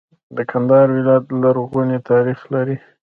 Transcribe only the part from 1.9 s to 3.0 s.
تاریخ لري.